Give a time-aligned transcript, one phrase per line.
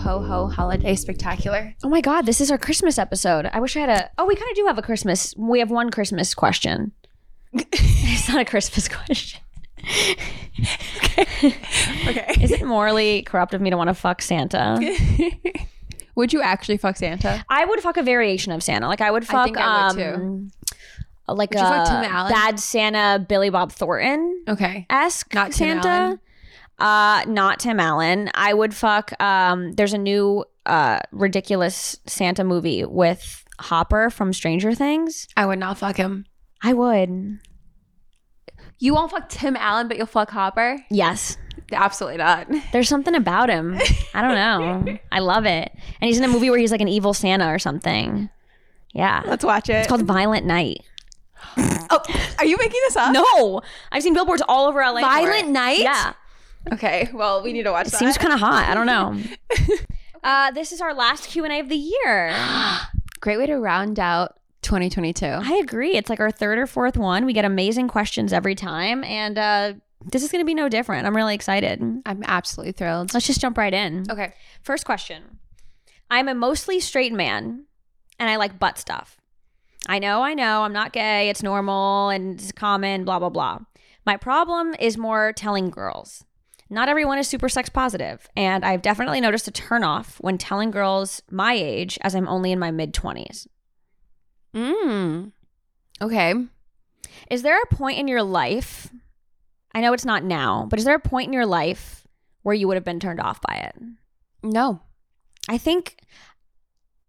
[0.00, 1.74] ho ho holiday spectacular.
[1.84, 3.48] Oh my god, this is our Christmas episode.
[3.52, 4.10] I wish I had a.
[4.18, 5.34] Oh, we kind of do have a Christmas.
[5.36, 6.92] We have one Christmas question.
[7.52, 9.40] it's not a Christmas question.
[9.80, 11.54] Okay.
[12.08, 12.34] okay.
[12.40, 14.78] Is it morally corrupt of me to want to fuck Santa?
[16.14, 17.44] Would you actually fuck Santa?
[17.48, 18.88] I would fuck a variation of Santa.
[18.88, 19.36] Like I would fuck.
[19.36, 20.50] I think I would, um,
[21.28, 22.32] Like Would fuck a Tim Allen?
[22.32, 24.86] bad Santa, Billy Bob Thornton Okay.
[24.90, 26.18] esque Not Santa.
[26.80, 28.30] Uh, not Tim Allen.
[28.34, 29.20] I would fuck.
[29.20, 35.28] Um, there's a new uh ridiculous Santa movie with Hopper from Stranger Things.
[35.36, 36.26] I would not fuck him.
[36.62, 37.38] I would.
[38.78, 40.82] You won't fuck Tim Allen, but you'll fuck Hopper?
[40.90, 41.36] Yes.
[41.72, 42.48] Absolutely not.
[42.72, 43.78] There's something about him.
[44.14, 44.34] I don't
[44.86, 44.98] know.
[45.12, 45.70] I love it.
[46.00, 48.30] And he's in a movie where he's like an evil Santa or something.
[48.92, 49.22] Yeah.
[49.26, 49.74] Let's watch it.
[49.74, 50.82] It's called Violent Night.
[51.56, 52.00] oh,
[52.38, 53.12] are you making this up?
[53.12, 53.60] No,
[53.92, 55.00] I've seen billboards all over LA.
[55.00, 55.48] Violent.
[55.50, 55.80] Night?
[55.80, 56.12] Yeah,
[56.72, 57.08] Okay.
[57.12, 57.98] Well, we need to watch it that.
[57.98, 58.68] seems kind of hot.
[58.68, 59.76] I don't know.
[60.24, 62.34] uh, this is our last Q and A of the year.
[63.20, 65.26] Great way to round out 2022.
[65.26, 65.96] I agree.
[65.96, 67.24] It's like our third or fourth one.
[67.24, 69.72] We get amazing questions every time, and uh,
[70.04, 71.06] this is going to be no different.
[71.06, 71.82] I'm really excited.
[72.06, 73.12] I'm absolutely thrilled.
[73.12, 74.06] Let's just jump right in.
[74.10, 74.34] Okay.
[74.62, 75.38] First question.
[76.10, 77.66] I'm a mostly straight man
[78.18, 79.16] and I like butt stuff.
[79.86, 83.60] I know, I know, I'm not gay, it's normal and it's common, blah, blah, blah.
[84.04, 86.24] My problem is more telling girls.
[86.72, 91.20] Not everyone is super sex positive, and I've definitely noticed a turnoff when telling girls
[91.28, 93.48] my age as I'm only in my mid 20s.
[94.54, 95.32] Mm.
[96.00, 96.34] Okay.
[97.28, 98.88] Is there a point in your life?
[99.74, 102.06] I know it's not now, but is there a point in your life
[102.42, 103.76] where you would have been turned off by it?
[104.42, 104.80] No.
[105.48, 105.96] I think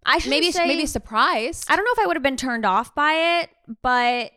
[0.06, 1.66] I should Maybe say, maybe surprised.
[1.70, 3.50] I don't know if I would have been turned off by it,
[3.84, 4.32] but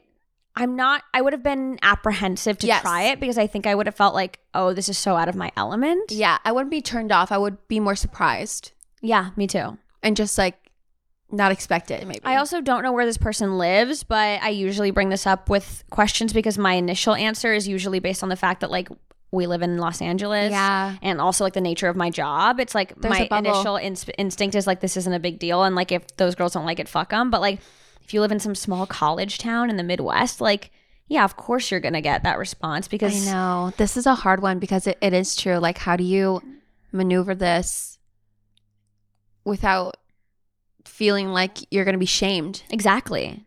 [0.56, 1.02] I'm not.
[1.12, 2.82] I would have been apprehensive to Yes.
[2.82, 5.28] try it because I think I would have felt like, oh, this is so out
[5.28, 6.12] of my element.
[6.12, 7.32] Yeah, I wouldn't be turned off.
[7.32, 9.78] I would be more surprised Yeah, me too.
[10.02, 10.56] and just like
[11.32, 12.06] not expect it.
[12.06, 12.20] Maybe.
[12.24, 15.82] I also don't know where this person lives, but I usually bring this up with
[15.90, 18.88] questions because my initial answer is usually based on the fact that like
[19.32, 20.52] we live in Los Angeles.
[20.52, 20.94] Yeah.
[21.02, 22.60] And also like the nature of my job.
[22.60, 25.74] It's like There's my initial ins- instinct is like this isn't a big deal and
[25.74, 27.58] like if those girls don't like it fuck them, but like
[28.04, 30.70] if you live in some small college town in the Midwest, like
[31.06, 34.14] yeah, of course you're going to get that response because I know this is a
[34.14, 35.58] hard one because it, it is true.
[35.58, 36.40] Like, how do you
[36.92, 37.98] maneuver this
[39.44, 39.96] without
[40.84, 42.62] feeling like you're going to be shamed?
[42.70, 43.44] Exactly.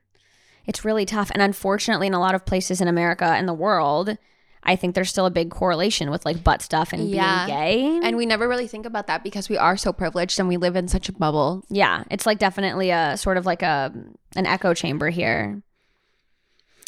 [0.65, 1.31] It's really tough.
[1.31, 4.17] And unfortunately, in a lot of places in America and the world,
[4.63, 7.45] I think there's still a big correlation with like butt stuff and Yeah.
[7.45, 7.99] being gay.
[8.07, 10.75] And we never really think about that because we are so privileged and we live
[10.75, 11.63] in such a bubble.
[11.69, 13.93] yeah, it's like definitely a sort of like a
[14.37, 15.61] an echo chamber here.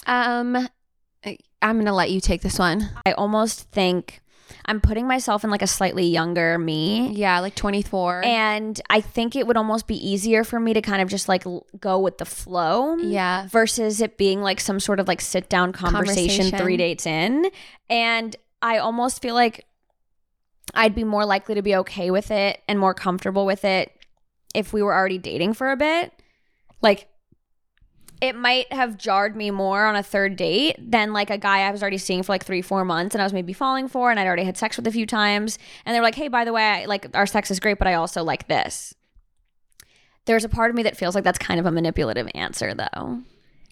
[0.07, 0.55] Um,
[1.61, 2.89] I'm going to let you take this one.
[3.05, 4.21] I almost think
[4.65, 7.09] I'm putting myself in like a slightly younger me.
[7.11, 8.23] Yeah, like 24.
[8.23, 11.45] And I think it would almost be easier for me to kind of just like
[11.45, 12.95] l- go with the flow.
[12.95, 13.47] yeah.
[13.49, 16.59] versus it being like some sort of like sit down conversation, Conversation.
[16.59, 17.49] three dates in.
[17.89, 19.65] And I almost feel like
[20.73, 23.91] I'd be more likely to be okay with it and more comfortable with it
[24.55, 26.13] if we were already dating for a bit.
[26.81, 27.07] Like,
[28.21, 31.71] it might have jarred me more on a third date than like a guy I
[31.71, 34.19] was already seeing for like three, four months and I was maybe falling for and
[34.19, 35.57] I'd already had sex with a few times.
[35.85, 37.87] And they were like, hey, by the way, I, like our sex is great, but
[37.87, 38.93] I also like this.
[40.25, 43.21] There's a part of me that feels like that's kind of a manipulative answer though.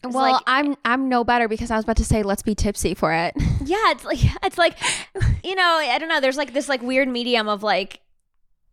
[0.04, 2.56] It's Well, like- I'm I'm no better because I was about to say let's be
[2.56, 3.34] tipsy for it.
[3.66, 4.78] yeah it's like it's like
[5.44, 8.00] you know i don't know there's like this like weird medium of like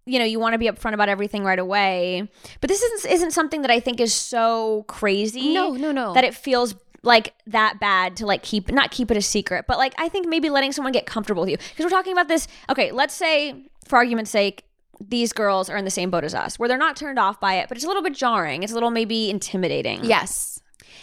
[0.07, 2.29] you know you want to be upfront about everything right away
[2.61, 6.13] but this isn't isn't something that i think is so crazy no, no, no.
[6.15, 9.79] that it feels like that bad to like keep not keep it a secret but
[9.79, 12.49] like i think maybe letting someone get comfortable with you because we're talking about this
[12.71, 13.55] okay let's say
[13.87, 14.65] for argument's sake
[15.01, 17.55] these girls are in the same boat as us where they're not turned off by
[17.55, 20.61] it but it's a little bit jarring it's a little maybe intimidating yes.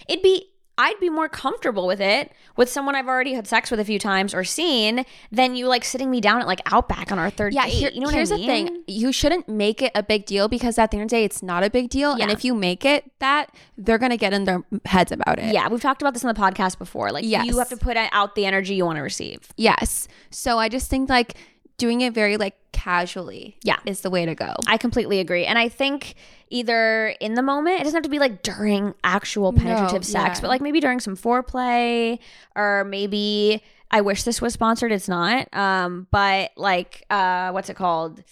[0.08, 0.48] it'd be
[0.84, 4.00] I'd be more comfortable with it with someone I've already had sex with a few
[4.00, 7.54] times or seen than you like sitting me down at like Outback on our third
[7.54, 7.74] Yeah, date.
[7.74, 8.48] here- you know what here's I mean?
[8.66, 8.84] the thing.
[8.88, 11.44] You shouldn't make it a big deal because at the end of the day, it's
[11.44, 12.14] not a big deal.
[12.14, 15.54] And if you make it that, they're going to get in their heads about it.
[15.54, 17.12] Yeah, we've talked about this on the podcast before.
[17.12, 17.46] Like Yes.
[17.46, 19.40] you have to put out the energy you want to receive.
[19.58, 20.08] Yes.
[20.32, 21.36] So I just think like
[21.82, 23.78] doing it very like casually Yeah.
[23.86, 24.54] is the way to go.
[24.68, 25.46] I completely agree.
[25.46, 26.16] And I think
[26.50, 30.42] either in the moment, it doesn't have to be like during actual penetrative sex, yeah.
[30.42, 32.20] but like maybe during some foreplay
[32.56, 33.62] or maybe
[33.92, 34.92] I wish this was sponsored.
[34.92, 35.54] It's not.
[35.54, 38.24] Um, but like uh what's it called?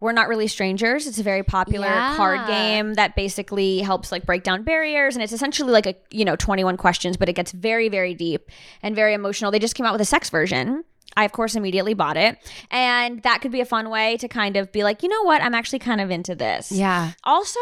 [0.00, 1.06] We're not really strangers.
[1.08, 2.14] It's a very popular Yeah.
[2.16, 6.24] card game that basically helps like break down barriers and it's essentially like a, you
[6.24, 8.48] know, 21 questions, but it gets very very deep
[8.82, 9.50] and very emotional.
[9.50, 10.84] They just came out with a sex version
[11.16, 12.38] I, of course, immediately bought it.
[12.70, 15.42] And that could be a fun way to kind of be like, you know what?
[15.42, 16.70] I'm actually kind of into this.
[16.70, 17.12] Yeah.
[17.24, 17.60] Also,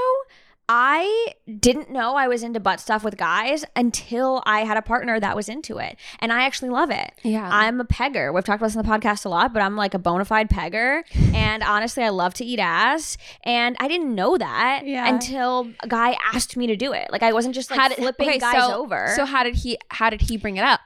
[0.69, 1.29] I
[1.61, 5.37] didn't know I was into butt stuff with guys until I had a partner that
[5.37, 5.97] was into it.
[6.19, 7.13] And I actually love it.
[7.23, 7.49] Yeah.
[7.51, 8.35] I'm a pegger.
[8.35, 10.51] We've talked about this in the podcast a lot, but I'm like a bona fide
[10.51, 11.03] pegger.
[11.35, 13.17] and honestly, I love to eat ass.
[13.45, 15.09] And I didn't know that Yeah.
[15.09, 17.09] until a guy asked me to do it.
[17.13, 19.13] Like I wasn't just like flipping okay, guys so, over.
[19.15, 20.81] So how did he how did he bring it up?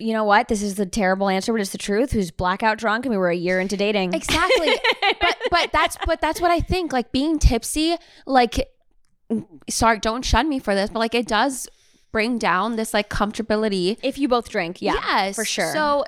[0.00, 0.48] You know what?
[0.48, 2.12] This is the terrible answer, but it's the truth.
[2.12, 4.14] Who's blackout drunk and we were a year into dating.
[4.14, 4.74] Exactly.
[5.20, 6.92] but but that's but that's what I think.
[6.92, 8.70] Like being tipsy, like
[9.68, 11.68] sorry, don't shun me for this, but like it does
[12.12, 13.98] bring down this like comfortability.
[14.02, 14.94] If you both drink, yeah.
[14.94, 15.72] yes, for sure.
[15.72, 16.04] So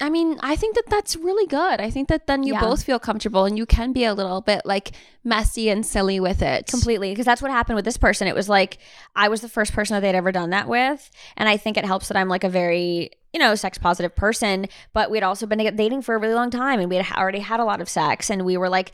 [0.00, 1.80] I mean, I think that that's really good.
[1.80, 2.60] I think that then you Yeah.
[2.60, 4.92] both feel comfortable and you can be a little bit like
[5.24, 6.66] messy and silly with it.
[6.68, 8.78] completely because that's what happened with this person it was like
[9.16, 11.84] i was the first person that they'd ever done that with and i think it
[11.84, 15.58] helps that i'm like a very you know sex positive person but we'd also been
[15.76, 18.30] dating for a really long time and we had already had a lot of sex
[18.30, 18.92] and we were like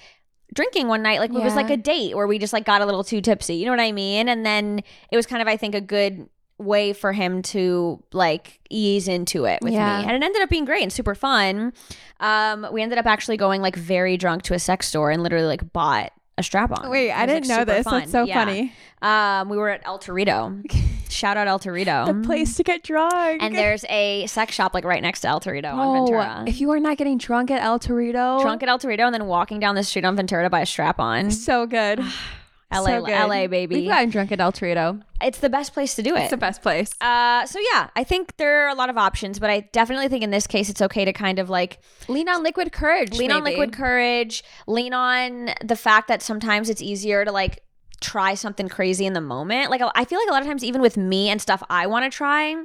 [0.54, 2.86] drinking one night like it was like a date where we just like got a
[2.86, 4.80] little too tipsy you know what i mean and then
[5.12, 6.28] it was kind of i think a good
[6.58, 9.98] way for him to like ease into it with Yeah.
[9.98, 11.72] me and it ended up being great and super fun
[12.20, 15.46] um we ended up actually going like very drunk to a sex store and literally
[15.48, 17.84] like bought a strap on Wait, I didn't know this.
[17.84, 18.72] That's so funny.
[19.02, 20.64] um, we were at El Torito.
[21.08, 22.06] Shout out El Torito.
[22.06, 23.40] The place to get drunk.
[23.40, 26.42] And there's a sex shop like right next to El Torito on Oh, Ventura.
[26.48, 29.26] if you are not getting drunk at El Torito, Drunk at El Torito and then
[29.26, 31.30] walking down the street on Ventura to buy a strap on.
[31.30, 32.00] so good.
[32.74, 33.26] LA, So.
[33.28, 33.76] LA, baby.
[33.76, 35.00] we've gotten drunk at El Torito.
[35.22, 36.20] it's the best place to do it.
[36.22, 36.90] It's the best place.
[37.00, 40.22] uh, so yeah, I think there are a lot of options, but I definitely think
[40.22, 41.78] in this case it's okay to kind of like
[42.08, 43.16] Lean on liquid courage.
[43.18, 47.60] lean on liquid courage, lean on the fact that sometimes it's easier to like
[48.00, 49.70] try something crazy in the moment.
[49.70, 52.10] Like I feel like a lot of times even with me and stuff I want
[52.10, 52.56] to try,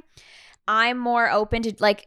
[0.68, 2.06] I'm more open to like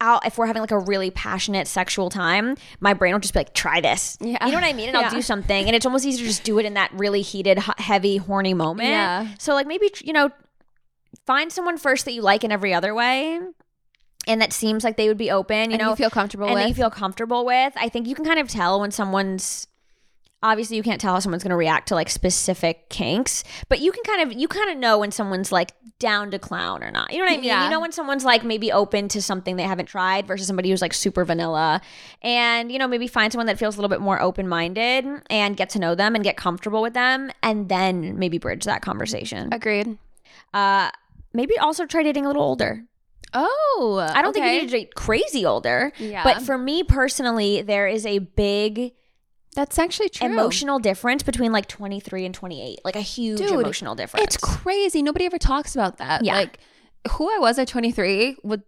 [0.00, 3.40] out if we're having like a really passionate sexual time, my brain will just be
[3.40, 4.16] like try this.
[4.20, 4.44] Yeah.
[4.46, 4.88] You know what I mean?
[4.88, 5.04] And Yeah.
[5.06, 7.58] I'll do something and it's almost easier to just do it in that really heated,
[7.78, 8.90] heavy, horny moment.
[8.90, 9.28] Yeah.
[9.38, 10.30] So like maybe you know
[11.26, 13.40] find someone first that you like in every other way.
[14.26, 16.54] And that seems like they would be open, you and know, you feel comfortable and
[16.54, 16.68] with.
[16.68, 17.72] you feel comfortable with.
[17.76, 19.66] I think you can kind of tell when someone's
[20.42, 23.90] obviously you can't tell how someone's going to react to like specific kinks, but you
[23.92, 27.12] can kind of you kind of know when someone's like down to clown or not.
[27.12, 27.44] You know what I mean?
[27.44, 27.64] Yeah.
[27.64, 30.82] You know when someone's like maybe open to something they haven't tried versus somebody who's
[30.82, 31.80] like super vanilla.
[32.22, 35.70] And you know, maybe find someone that feels a little bit more open-minded and get
[35.70, 39.52] to know them and get comfortable with them and then maybe bridge that conversation.
[39.52, 39.98] Agreed.
[40.54, 40.90] Uh
[41.32, 42.84] maybe also try dating a little older.
[43.34, 45.92] Oh, I don't think you need to date crazy older.
[45.98, 48.92] Yeah, But for me personally, there is a big
[49.58, 50.28] that's actually true.
[50.28, 52.78] emotional difference between like 23 and 28.
[52.84, 54.24] Like a huge Dude, emotional difference.
[54.24, 55.02] It's crazy.
[55.02, 56.24] Nobody ever talks about that.
[56.24, 56.36] Yeah.
[56.36, 56.60] Like
[57.10, 58.62] who I was at 23 would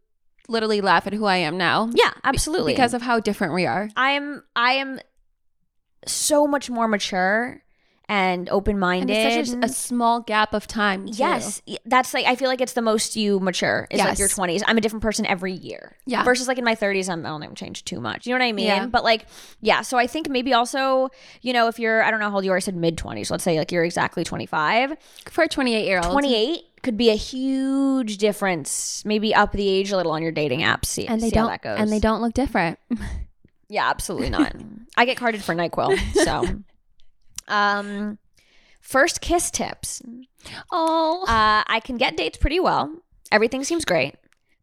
[0.49, 2.73] literally laugh at who I am now yeah, absolutely.
[2.73, 3.89] because of how different we are.
[3.95, 4.99] I am I am
[6.07, 7.63] so much more mature
[8.11, 9.09] and open-minded.
[9.17, 11.07] it's such a, a small gap of time.
[11.07, 11.13] too.
[11.15, 14.63] Yes, that's like I feel like it's the most you mature is like your 20s.
[14.67, 15.97] I'm a different person every year.
[16.07, 16.25] Yeah.
[16.25, 18.27] Versus like in my 30s, I'm I don't think I'm changed too much.
[18.27, 18.67] You know what I mean?
[18.67, 18.87] Yeah.
[18.87, 19.27] But like,
[19.61, 19.83] yeah.
[19.83, 21.11] So I think maybe also,
[21.41, 23.31] you know, if you're I don't know how old you are, I said mid 20s.
[23.31, 24.97] Let's say like you're exactly 25.
[25.31, 26.11] For a 28 year old.
[26.13, 29.05] 28 could be a huge difference.
[29.05, 30.87] Maybe up the age a little on your dating apps.
[30.87, 31.79] See, And they see don't that goes.
[31.79, 32.79] and they don't look different.
[33.73, 34.53] Yeah, absolutely not.
[34.97, 35.97] I get carded for Nyquil.
[36.25, 36.45] So,
[37.51, 38.19] um,
[38.81, 40.03] first kiss tips.
[40.71, 41.25] Oh.
[41.25, 42.93] Uh, I can get dates pretty well.
[43.31, 44.15] Everything seems great,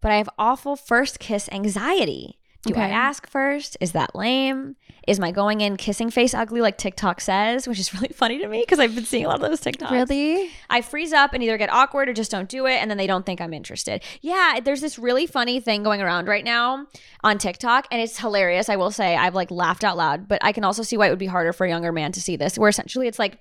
[0.02, 2.37] but I have awful first kiss anxiety.
[2.64, 3.78] Do I ask first?
[3.80, 4.76] Is that lame?
[5.08, 8.48] Is my going in kissing face ugly like TikTok says, which is really funny to
[8.48, 9.92] me because I've been seeing a lot of those TikToks.
[9.92, 10.50] really?
[10.70, 13.08] I freeze up and either get awkward or just don't do it, and then they
[13.08, 14.04] don't think I'm interested.
[14.22, 16.88] Yeah, there's this really funny thing going around right now
[17.24, 18.68] on TikTok, and it's hilarious.
[18.70, 21.10] I will say I've like laughed out loud, but I can also see why it
[21.12, 23.40] would be harder for a younger man to see this, where essentially it's like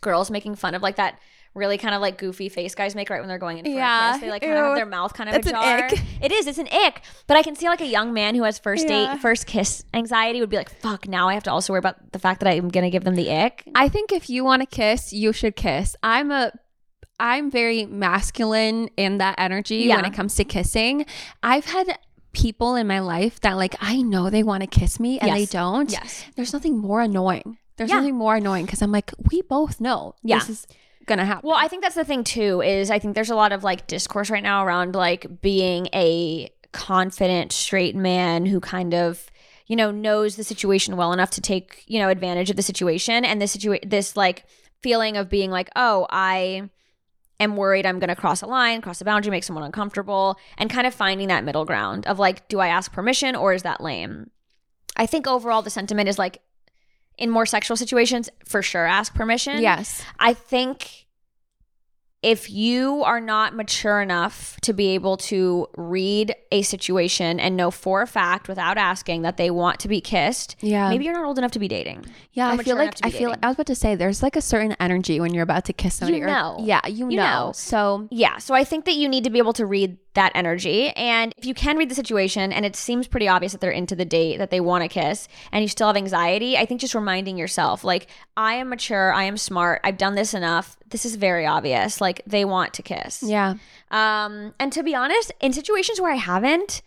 [0.00, 1.18] girls making fun of like that
[1.58, 4.10] really kind of like goofy face guys make right when they're going in for Yeah.
[4.10, 4.20] a kiss.
[4.22, 5.84] They like kind of have their mouth kind of an ajar.
[5.86, 6.00] ick.
[6.22, 6.46] It is.
[6.46, 7.02] It's an ick.
[7.26, 9.12] But I can see like a young man who has first Yeah.
[9.12, 11.06] date, first kiss anxiety would be like, "Fuck!
[11.08, 13.30] Now I have to also worry about the fact that I'm gonna give them the
[13.30, 15.94] ick." I think if you want to kiss, you should kiss.
[16.02, 16.52] I'm a
[17.20, 19.96] I'm very masculine in that energy Yeah.
[19.96, 21.04] when it comes to kissing.
[21.42, 21.98] I've had
[22.32, 25.46] people in my life that like I know they want to kiss me and they
[25.46, 25.90] don't.
[25.90, 26.24] Yes.
[26.36, 27.58] There's nothing more annoying.
[27.76, 27.96] There's Yeah.
[27.96, 30.38] nothing more annoying because I'm like, we both know Yeah.
[30.40, 30.66] this is
[31.08, 31.48] gonna happen.
[31.48, 32.60] Well, I think that's the thing too.
[32.60, 36.50] Is I think there's a lot of like discourse right now around like being a
[36.72, 39.30] confident straight man who kind of
[39.66, 43.24] you know knows the situation well enough to take you know advantage of the situation
[43.24, 44.44] and this situation this like
[44.82, 46.70] feeling of being like oh I
[47.40, 50.70] am worried I'm going to cross a line, cross a boundary, make someone uncomfortable, and
[50.70, 53.80] kind of finding that middle ground of like, do I ask permission or is that
[53.80, 54.30] lame?
[54.96, 56.40] I think overall the sentiment is like,
[57.18, 59.60] in more sexual situations, for sure ask permission.
[59.60, 60.02] Yes.
[60.18, 61.06] I think
[62.20, 67.70] if you are not mature enough to be able to read a situation and know
[67.70, 70.88] for a fact without asking that they want to be kissed, Yeah.
[70.88, 72.04] maybe you're not old enough to be dating.
[72.32, 73.44] Yeah, I feel like I feel dating.
[73.44, 75.94] I was about to say there's like a certain energy when you're about to kiss
[75.94, 76.20] somebody.
[76.20, 76.56] or- know.
[76.60, 77.46] yeah, you, You know.
[77.46, 77.52] know.
[77.52, 80.88] So Yeah, so I think that you need to be able to read that energy.
[80.90, 83.94] And if you can read the situation and it seems pretty obvious that they're into
[83.94, 86.94] the date, that they want to kiss, and you still have anxiety, I think just
[86.94, 90.76] reminding yourself, like, I am mature, I am smart, I've done this enough.
[90.88, 92.00] This is very obvious.
[92.00, 93.22] Like, they want to kiss.
[93.22, 93.54] yeah,
[93.90, 96.82] Um, and to be honest, in situations where I haven't,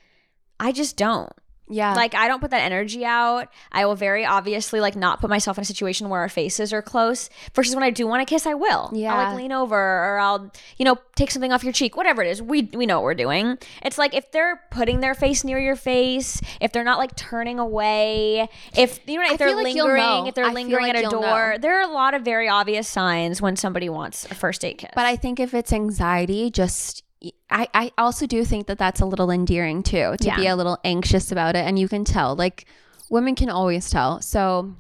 [0.60, 1.32] I just don't.
[1.72, 3.48] Yeah, Like I don't put that energy out.
[3.72, 6.82] I will very obviously like not put myself in a situation where our faces are
[6.82, 7.30] close.
[7.56, 8.92] Versus when I do want to kiss, I will.
[8.94, 9.14] Yeah.
[9.14, 12.30] I'll like lean over or I'll, you know, take something off your cheek, whatever it
[12.30, 12.42] is.
[12.42, 13.58] We we know what we're doing.
[13.84, 17.60] It's like if they're putting their face near your face, if they're not like turning
[17.60, 21.06] away, if you know, if I they're like lingering, if they're I lingering like at
[21.06, 21.58] a door, know.
[21.60, 24.92] there are a lot of very obvious signs when somebody wants a first date kiss.
[24.96, 27.04] But I think if it's anxiety, just
[27.50, 30.36] I, I also do think that that's a little endearing too to Yeah.
[30.38, 32.36] be a little anxious about it, and you can tell.
[32.36, 32.66] Like
[33.10, 34.22] women can always tell.
[34.22, 34.74] So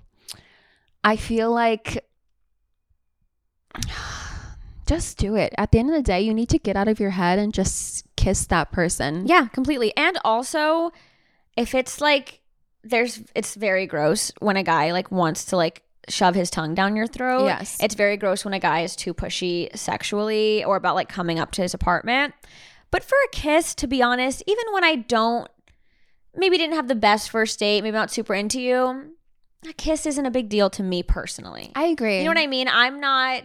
[1.04, 2.04] I feel like
[4.86, 5.54] just do it.
[5.58, 7.54] At the end of the day, you need to get out of your head and
[7.54, 9.28] just kiss that person.
[9.28, 9.96] Yeah, completely.
[9.96, 10.92] And also,
[11.56, 12.40] if it's like
[12.84, 16.96] there's it's very gross when a guy like wants to like shove his tongue down
[16.96, 17.46] your throat.
[17.46, 17.78] Yes.
[17.82, 21.52] It's very gross when a guy is too pushy sexually or about like coming up
[21.54, 22.34] to his apartment.
[22.90, 25.48] But for a kiss, to be honest, even when I don't
[26.36, 29.14] maybe didn't have the best first date, maybe not super into you,
[29.68, 31.72] a kiss isn't a big deal to me personally.
[31.76, 32.18] I agree.
[32.20, 32.68] you know what I mean?
[32.68, 33.44] I'm not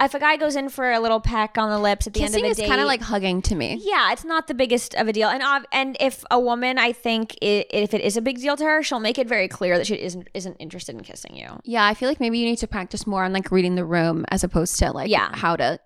[0.00, 2.42] if a guy goes in for a little peck on the lips at the Kissing
[2.44, 3.80] end of the date, kind of like hugging to me.
[3.82, 5.28] yeah, it's not the biggest of a deal.
[5.28, 8.56] And ob- and if a woman, I think, i if it is a big deal
[8.56, 11.48] to her, she'll make it very clear that she isn't isn't interested in kissing you.
[11.64, 14.24] Yeah, I feel like maybe you need to practice more on like reading the room
[14.30, 15.30] as opposed to like Yeah.
[15.32, 15.78] how to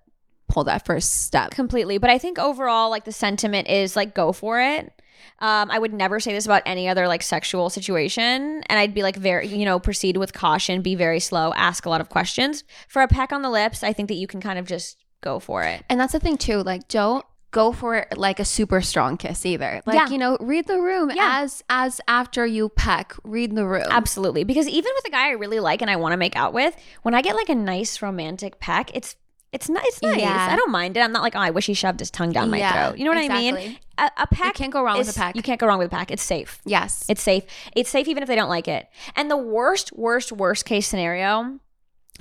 [0.48, 1.52] pull that first step.
[1.52, 1.98] Completely.
[1.98, 4.92] But I think overall, like the sentiment is like go for it.
[5.40, 9.02] Um, I would never say this about any other like sexual situation, and I'd be
[9.02, 12.64] like very, you know, proceed with caution, be very slow, ask a lot of questions.
[12.88, 15.38] For a peck on the lips, I think that you can kind of just go
[15.38, 15.84] for it.
[15.88, 16.62] And that's the thing too.
[16.62, 19.82] Like, don't go for it like a super strong kiss either.
[19.84, 20.08] Like, Yeah.
[20.08, 21.40] you know, read the room Yeah.
[21.42, 23.86] as as after you peck, read the room.
[23.90, 24.44] Absolutely.
[24.44, 26.76] Because even with a guy I really like and I want to make out with,
[27.02, 29.16] when I get like a nice romantic peck, it's
[29.52, 29.84] it's nice.
[29.86, 30.20] It's nice.
[30.20, 30.48] Yeah.
[30.50, 31.00] I don't mind it.
[31.00, 32.98] I'm not like, oh, I wish he shoved his tongue down my Yeah, throat.
[32.98, 33.78] You know what I mean?
[33.98, 34.46] A, a peck.
[34.46, 35.34] You can't go wrong with a pack.
[35.36, 36.10] You can't go wrong with a pack.
[36.10, 36.60] It's safe.
[36.64, 37.04] Yes.
[37.08, 37.44] It's safe.
[37.74, 38.88] It's safe even if they don't like it.
[39.16, 41.58] And the worst, worst, worst case scenario,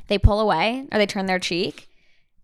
[0.08, 1.88] they pull away or they turn their cheek.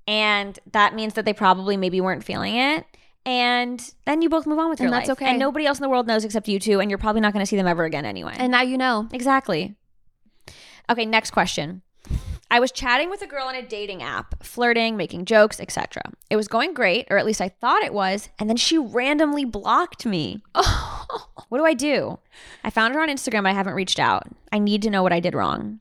[0.07, 2.85] And that means that they probably maybe weren't feeling it.
[3.25, 5.17] And then you both move on with your And that's life.
[5.17, 5.31] okay.
[5.31, 6.79] And nobody else in the world knows except you two.
[6.79, 8.35] And you're probably not going to see them ever again anyway.
[8.37, 9.09] and now you know.
[9.11, 9.75] Exactly.
[10.89, 11.81] Okay, next question.
[12.51, 16.03] I was chatting with a girl on a dating app, flirting, making jokes, etc.
[16.29, 19.45] It was going great, or at least I thought it was, and then she randomly
[19.45, 20.43] blocked me.
[21.49, 22.19] What do I do?
[22.63, 24.27] I found her on Instagram, but I haven't reached out.
[24.51, 25.79] I need to know what I did wrong.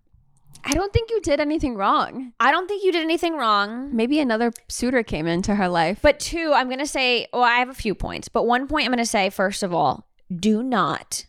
[0.62, 2.32] I don't think you did anything wrong.
[2.40, 3.94] I don't think you did anything wrong.
[3.94, 5.98] Maybe another suitor came into her life.
[6.00, 8.86] But two, I'm going to say, well, I have a few points, but one point
[8.86, 11.26] I'm going to say, first of all, do not,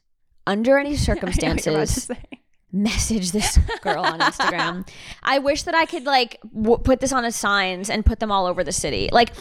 [0.47, 2.09] under any circumstances,
[2.75, 4.87] message this girl on Instagram.
[5.23, 8.31] I wish that I could like w- put this on a signs and put them
[8.31, 9.09] all over the city.
[9.11, 9.31] Like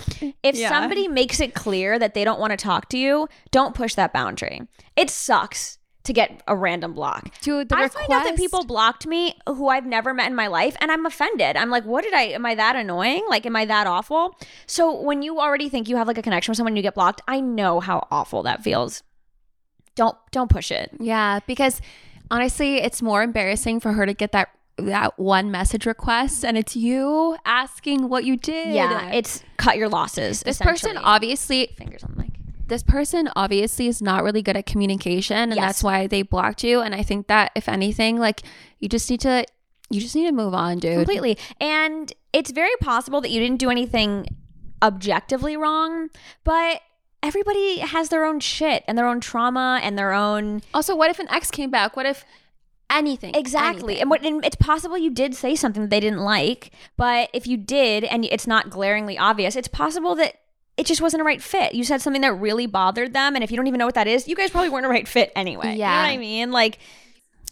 [0.43, 0.69] if Yeah.
[0.69, 4.13] somebody makes it clear that they don't want to talk to you, don't push that
[4.13, 4.63] boundary.
[4.97, 7.31] It sucks to get a random block.
[7.41, 10.49] Dude, I request, find out that people blocked me who I've never met in my
[10.49, 11.57] life and I'm offended.
[11.57, 13.25] I'm like, what did I am I that annoying?
[13.29, 14.39] Like am I that awful?
[14.67, 16.95] So when you already think you have like a connection with someone and you get
[16.95, 19.03] blocked, I know how awful that feels.
[19.97, 20.91] Don't don't push it.
[21.01, 21.81] Yeah, because
[22.31, 26.75] honestly, it's more embarrassing for her to get that that one message request and it's
[26.75, 28.75] you asking what you did.
[28.75, 30.41] Yeah, it's cut your losses.
[30.41, 32.31] this person obviously fingers on the mic.
[32.67, 35.61] this person obviously is not really good at communication and Yes.
[35.65, 38.43] that's why they blocked you and I think that if anything like
[38.81, 39.45] you just need to
[39.91, 40.95] you just need to move on, dude.
[40.97, 41.39] Completely.
[41.61, 44.27] And it's very possible that you didn't do anything
[44.83, 46.09] objectively wrong,
[46.43, 46.81] but
[47.25, 51.19] everybody has their own shit and their own trauma and their own Also, what if
[51.19, 51.97] an ex came back?
[51.97, 52.25] What if
[52.91, 53.35] anything?
[53.35, 53.95] Exactly.
[53.95, 54.01] anything.
[54.03, 57.47] And, what, and it's possible you did say something that they didn't like, but if
[57.47, 60.35] you did and it's not glaringly obvious, it's possible that
[60.77, 61.75] it just wasn't a right fit.
[61.75, 64.07] You said something that really bothered them, and if you don't even know what that
[64.09, 65.67] is, you guys probably weren't a right fit anyway.
[65.73, 66.03] You know Yeah.
[66.03, 66.51] what I mean?
[66.53, 66.79] Like,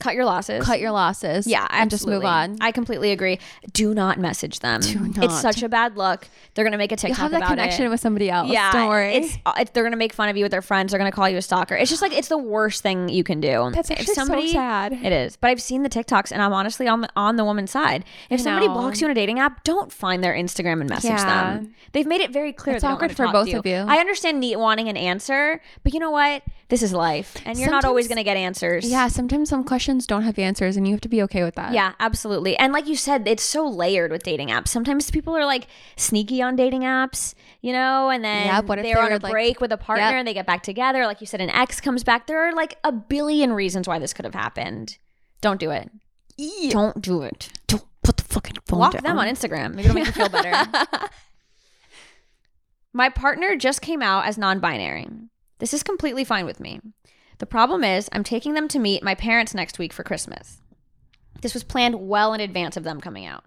[0.01, 0.65] cut your losses.
[0.65, 1.47] cut your losses.
[1.47, 2.57] Yeah, and just move on.
[2.61, 3.39] I completely agree.
[3.73, 4.81] Do not message them.
[4.81, 6.27] Do It's such a bad look.
[6.55, 7.89] They're gonna make a you TikTok have that about connection it.
[7.89, 8.51] with somebody else.
[8.51, 9.15] yeah, don't worry.
[9.15, 10.91] It's, uh, it's they're gonna make fun of you with their friends.
[10.93, 11.75] They're gonna call you a stalker.
[11.75, 13.71] It's just like it's the worst thing you can do.
[13.75, 14.93] That's If actually somebody- so sad.
[14.93, 17.71] It is, but I've seen the TikToks, and I'm honestly on the on the woman's
[17.71, 18.05] side.
[18.31, 21.55] If somebody blocks you on a dating app, don't find their Instagram and message Yeah.
[21.55, 21.75] them.
[21.93, 22.77] They've made it very clear.
[22.77, 23.77] It's awkward for both to of you.
[23.77, 26.43] I understand need wanting an answer, but you know what?
[26.73, 28.91] This is life, and you're not always gonna get answers.
[28.91, 31.75] yeah, sometimes some questions don't have answers, and you have to be okay with that.
[31.75, 32.57] Yeah, absolutely.
[32.57, 34.69] And like you said, it's so layered with dating apps.
[34.69, 38.95] Sometimes people are like sneaky on dating apps, you know, and then Yep, they're they
[38.95, 40.15] on a like- break with a partner Yep.
[40.15, 41.05] and they get back together.
[41.05, 42.27] Like you said, an ex comes back.
[42.27, 44.97] There are like a billion reasons why this could have happened.
[45.43, 45.91] Don't do it.
[46.71, 47.51] Don't do it.
[47.67, 49.03] Don't put the fucking phone Block down.
[49.03, 49.75] them on Instagram.
[49.75, 50.53] Maybe it'll make you feel better.
[52.95, 55.07] My partner just came out as non binary.
[55.63, 56.81] This is completely fine with me.
[57.39, 60.61] The problem is, I'm taking them to meet my parents next week for Christmas.
[61.41, 63.45] This was planned well in advance of them coming out.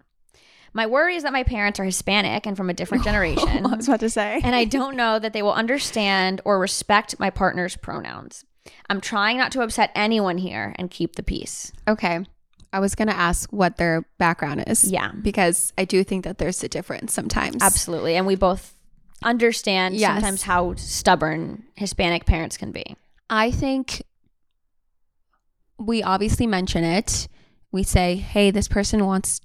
[0.74, 3.66] My worry is that my parents are Hispanic and from a different generation.
[3.66, 4.40] I was about to say.
[4.42, 8.46] and I don't know that they will understand or respect my partner's pronouns.
[8.90, 11.74] I'm trying not to upset anyone here and keep the peace.
[11.86, 12.26] Okay.
[12.72, 14.90] I was going to ask what their background is.
[14.90, 15.12] Yeah.
[15.22, 17.62] Because I do think that there's a difference sometimes.
[17.62, 18.16] Absolutely.
[18.16, 18.75] And we both
[19.24, 20.16] understand Yes.
[20.16, 22.96] sometimes how stubborn Hispanic parents can be.
[23.30, 24.04] I think
[25.78, 27.28] we obviously mention it.
[27.72, 29.42] We say, hey, this person wants,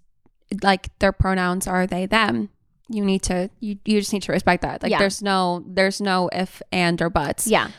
[0.62, 2.50] like, their pronouns are they, them.
[2.88, 4.82] You need to, you, you just need to respect that.
[4.82, 4.98] Like, Yeah.
[4.98, 7.46] there's no, there's no if, and, or buts.
[7.46, 7.70] Yeah.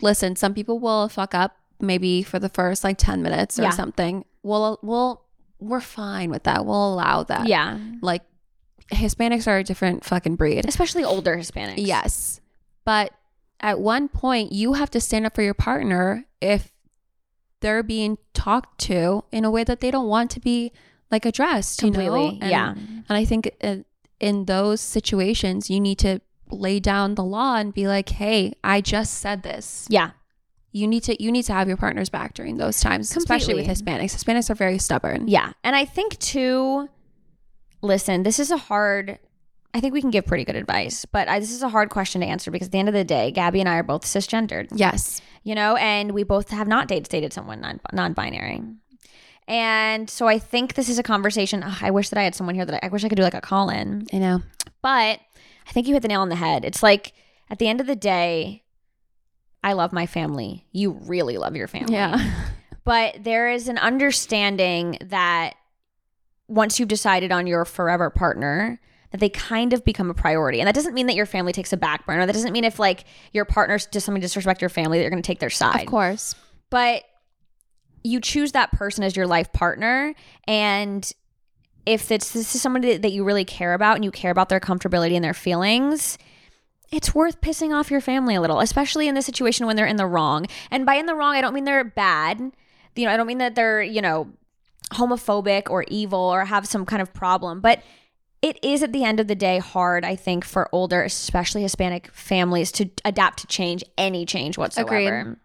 [0.00, 3.70] Listen, some people will fuck up maybe for the first like 10 minutes or Yeah.
[3.70, 4.24] something.
[4.42, 5.22] We'll, we'll,
[5.60, 6.64] we're fine with that.
[6.64, 7.46] We'll allow that.
[7.46, 7.78] Yeah.
[8.00, 8.22] Like,
[8.90, 10.66] Hispanics are a different fucking breed.
[10.66, 11.74] Especially older Hispanics.
[11.78, 12.40] Yes.
[12.84, 13.12] But
[13.60, 16.72] at one point, you have to stand up for your partner if
[17.60, 20.72] they're being talked to in a way that they don't want to be
[21.10, 21.82] like addressed.
[21.82, 21.98] you know?
[21.98, 22.38] Completely.
[22.40, 22.74] And- yeah.
[22.74, 23.76] And I think uh,
[24.18, 26.20] in those situations, you need to
[26.50, 29.86] lay down the law and be like, hey, I just said this.
[29.90, 30.10] Yeah.
[30.72, 33.66] You need to you need to have your partner's back during those times, especially with
[33.66, 34.14] Hispanics.
[34.14, 35.26] Hispanics are very stubborn.
[35.26, 35.52] Yeah.
[35.64, 36.88] And I think too,
[37.82, 39.18] listen, this is a hard,
[39.74, 42.20] I think we can give pretty good advice, but I, this is a hard question
[42.20, 44.68] to answer because at the end of the day, Gabby and I are both cisgendered,
[44.74, 45.20] Yes.
[45.44, 48.62] you know, and we both have not dated, dated someone non, non-binary.
[49.48, 51.62] And so I think this is a conversation.
[51.62, 53.22] ugh, I wish that I had someone here that I, I wish I could do
[53.22, 54.06] like a call in.
[54.12, 54.42] I know.
[54.82, 55.20] But
[55.68, 56.64] I think you hit the nail on the head.
[56.64, 57.12] It's like
[57.50, 58.62] at the end of the day,
[59.64, 60.66] I love my family.
[60.72, 61.94] You really love your family.
[61.94, 62.44] Yeah.
[62.82, 65.54] But there is an understanding that
[66.50, 68.80] once you've decided on your forever partner,
[69.12, 70.60] that they kind of become a priority.
[70.60, 72.26] And that doesn't mean that your family takes a back burner.
[72.26, 75.22] That doesn't mean if like your partners does something disrespect your family that you're going
[75.22, 75.82] to take their side.
[75.82, 76.34] Of course.
[76.68, 77.04] But
[78.02, 80.14] you choose that person as your life partner
[80.46, 81.12] and
[81.86, 84.60] if it's this is somebody that you really care about and you care about their
[84.60, 86.16] comfortability and their feelings
[86.90, 89.96] it's worth pissing off your family a little especially in this situation when they're in
[89.96, 92.40] the wrong and by in the wrong i don't mean they're bad
[92.96, 94.30] you know i don't mean that they're you know
[94.92, 97.82] homophobic or evil or have some kind of problem but
[98.42, 102.10] it is at the end of the day hard i think for older especially hispanic
[102.12, 105.36] families to adapt to change any change whatsoever Agreed.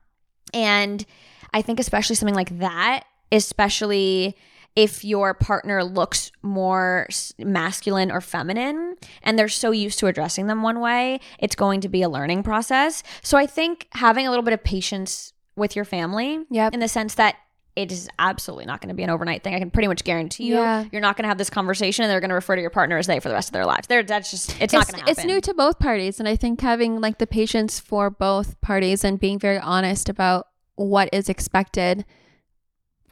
[0.53, 1.05] and
[1.53, 4.35] I think especially something like that, especially
[4.75, 7.07] if your partner looks more
[7.39, 11.87] masculine or feminine and they're so used to addressing them one way, it's going to
[11.87, 13.03] be a learning process.
[13.21, 16.73] So I think having a little bit of patience with your family Yep.
[16.73, 17.35] in the sense that
[17.75, 19.53] it is absolutely not going to be an overnight thing.
[19.53, 20.85] I can pretty much guarantee you, Yeah.
[20.91, 22.97] you're not going to have this conversation and they're going to refer to your partner
[22.97, 23.87] as they for the rest of their lives.
[23.87, 25.11] They're, that's just, it's, not going to happen.
[25.11, 29.03] It's new to both parties, and I think having like the patience for both parties
[29.03, 32.05] and being very honest about what is expected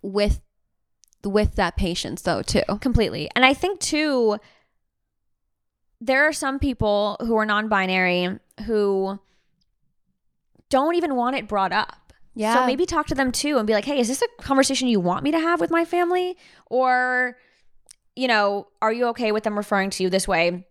[0.02, 0.42] with
[1.26, 2.64] with that patience, though, too.
[2.82, 3.30] completely.
[3.36, 4.38] And I think too,
[6.02, 9.20] there are some people who are non-binary who
[10.70, 12.03] don't even want it brought up.
[12.62, 15.00] So maybe talk to them too and be like, "Hey, is this a conversation you
[15.00, 16.38] want me to have with my family?
[16.68, 17.38] Or
[18.16, 20.66] you know, are you okay with them referring to you this way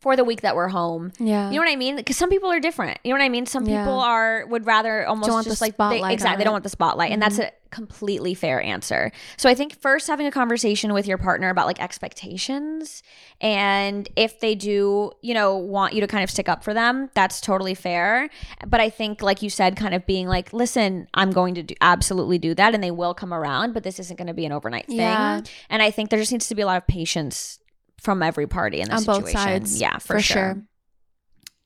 [0.00, 1.96] for the week that we're home?" yeah, You know what I mean?
[1.96, 2.98] Because some people are different.
[3.04, 3.46] You know what I mean?
[3.46, 3.84] Some Yeah.
[3.84, 6.70] people are would rather almost want the just like they, exactly they don't want the
[6.70, 7.48] spotlight, and that's mm-hmm.
[7.48, 9.12] a completely fair answer.
[9.36, 13.02] So I think first having a conversation with your partner about like expectations,
[13.40, 17.10] and if they do, you know, want you to kind of stick up for them,
[17.14, 18.28] that's totally fair.
[18.66, 21.74] But I think, like you said, kind of being like, listen, I'm going to do
[21.80, 24.52] absolutely do that, and they will come around, but this isn't going to be an
[24.52, 24.98] overnight thing.
[24.98, 25.40] Yeah.
[25.68, 27.59] And I think there just needs to be a lot of patience
[28.02, 29.22] from every party in this On situation.
[29.24, 30.36] both sides, Yeah, for, for sure.
[30.54, 30.62] sure.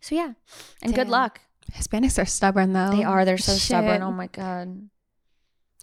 [0.01, 0.33] So yeah,
[0.83, 1.41] and good luck.
[1.73, 2.91] Hispanics are stubborn, though.
[2.91, 3.25] They are.
[3.25, 3.63] They're so Shit.
[3.63, 4.03] stubborn.
[4.03, 4.89] Oh my god.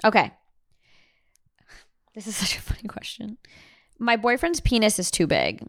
[0.05, 0.31] Okay.
[2.13, 3.37] This is such a funny question.
[3.99, 5.63] My boyfriend's penis is too big.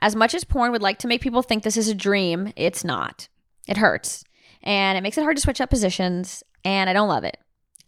[0.00, 2.84] As much as porn would like to make people think this is a dream, it's
[2.84, 3.28] not.
[3.66, 4.24] It hurts.
[4.62, 7.36] And it makes it hard to switch up positions, and I don't love it.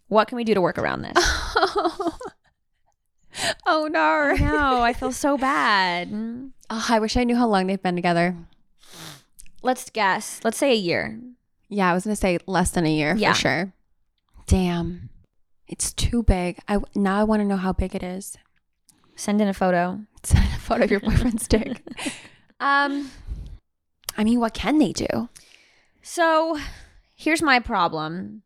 [0.09, 1.13] What can we do to work around this?
[1.17, 2.17] oh
[3.67, 4.35] no.
[4.39, 6.11] No, I feel so bad.
[6.73, 8.37] Oh, I wish I knew how long they've been together.
[9.61, 10.41] Let's guess.
[10.45, 11.19] Let's say a year.
[11.69, 13.33] Yeah, I was gonna say less than a year Yeah.
[13.33, 13.73] for sure.
[14.47, 15.11] Damn,
[15.67, 16.61] it's too big.
[16.69, 18.37] I now I want to know how big it is.
[19.17, 20.01] Send in a photo.
[20.23, 21.83] Send a photo of your boyfriend's dick.
[22.61, 23.11] Um,
[24.17, 25.29] I mean, what can they do?
[26.03, 26.57] So
[27.17, 28.43] here's my problem.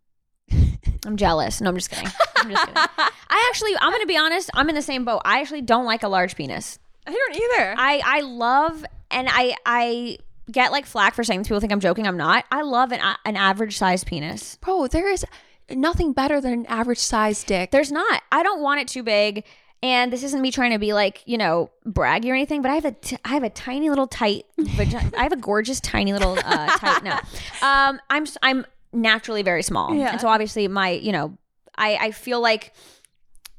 [1.07, 1.61] I'm jealous.
[1.61, 2.11] No, I'm just kidding.
[2.37, 2.77] I'm just kidding.
[2.99, 4.51] I actually, I'm going to be honest.
[4.55, 5.23] I'm in the same boat.
[5.25, 6.79] I actually don't like a large penis.
[7.07, 7.75] I don't either.
[7.77, 10.19] I, I love, and I, I
[10.51, 11.49] get like flack for saying this.
[11.49, 12.07] People think I'm joking.
[12.07, 12.45] I'm not.
[12.51, 14.57] I love an, an average size penis.
[14.57, 15.25] Bro, there is
[15.71, 17.71] nothing better than an average size dick.
[17.71, 18.23] There's not.
[18.33, 19.45] I don't want it too big.
[19.83, 22.77] And this isn't me trying to be like, you know, braggy or anything, but I
[22.77, 25.11] have a, t- I have a tiny little tight vagina.
[25.15, 27.03] I have a gorgeous tiny little uh, tight.
[27.05, 27.13] No,
[27.61, 28.65] um, I'm, I'm
[28.95, 30.13] naturally very small, Yeah.
[30.13, 31.37] and so obviously my, you know,
[31.77, 32.73] I, I feel like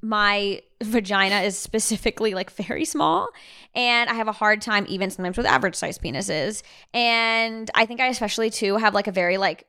[0.02, 3.30] my vagina is specifically like very small,
[3.74, 8.00] and I have a hard time even sometimes with average size penises, and I think
[8.02, 9.65] I especially too have like a very like.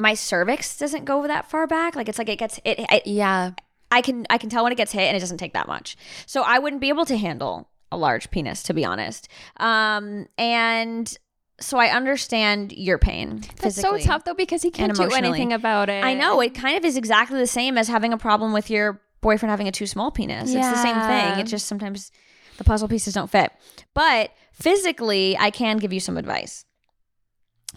[0.00, 1.96] My cervix doesn't go that far back.
[1.96, 3.50] Like it's like it gets it, it yeah,
[3.90, 5.96] I can I can tell when it gets hit and it doesn't take that much.
[6.26, 9.26] So I wouldn't be able to handle a large penis to be honest.
[9.56, 11.16] Um and
[11.60, 15.88] so I understand your pain that's so tough though because he can't do anything about
[15.88, 16.04] it.
[16.04, 19.00] I know it kind of is exactly the same as having a problem with your
[19.20, 20.54] boyfriend having a too small penis.
[20.54, 21.40] It's the same thing.
[21.40, 22.12] It just sometimes
[22.58, 23.52] the puzzle pieces don't fit.
[23.94, 26.64] But physically, I can give you some advice.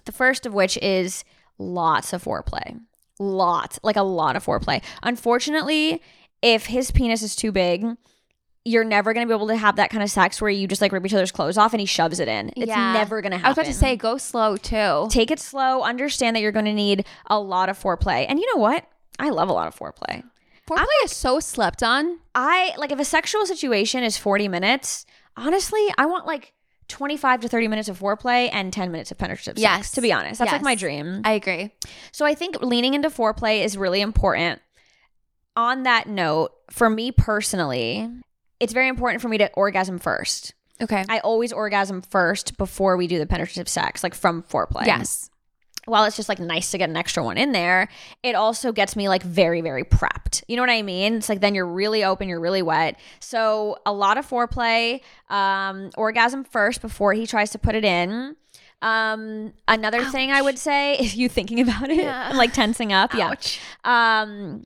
[0.06, 1.24] The first of which is
[1.58, 2.80] lots of foreplay.
[3.20, 4.84] Lot, like a lot of foreplay.
[5.04, 6.02] Unfortunately,
[6.41, 7.86] if his penis is too big,
[8.63, 10.82] you're never going to be able to have that kind of sex where you just
[10.82, 12.50] like rip each other's clothes off and he shoves it in.
[12.56, 12.93] It's Yeah.
[12.93, 13.47] never going to happen.
[13.47, 15.08] I was about to say go slow too.
[15.10, 15.82] Take it slow.
[15.82, 18.26] Understand that you're going to need a lot of foreplay.
[18.30, 18.86] And you know what?
[19.17, 20.24] I love a lot of foreplay.
[20.69, 22.19] Foreplay is so slept on.
[22.36, 26.54] I like if a sexual situation is 40 minutes, honestly, I want like
[26.88, 29.91] 25 to 30 minutes of foreplay and 10 minutes of penetrative sex, Yes.
[29.93, 30.38] to be honest.
[30.39, 30.63] That's like Yes.
[30.65, 31.21] my dream.
[31.26, 31.71] I agree.
[32.12, 34.62] So I think leaning into foreplay is really important.
[35.56, 38.08] On that note, for me personally,
[38.62, 40.54] it's very important for me to orgasm first.
[40.82, 41.04] Okay.
[41.10, 44.86] I always orgasm first before we do the penetrative sex, like from foreplay.
[44.86, 45.30] yes.
[45.86, 47.88] while it's just like nice to get an extra one in there,
[48.24, 50.43] it also gets me like very, very prepped.
[50.47, 51.15] You know what I mean?
[51.15, 53.00] It's like then you're really open, you're really wet.
[53.19, 58.36] So a lot of foreplay, um, orgasm first before he tries to put it in.
[58.84, 62.32] Um, another thing I would say, if you thinking about it Yeah.
[62.36, 63.60] like tensing up, Ouch.
[63.86, 64.21] yeah.
[64.24, 64.65] Um,